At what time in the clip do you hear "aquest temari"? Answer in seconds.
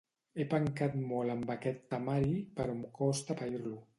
1.57-2.33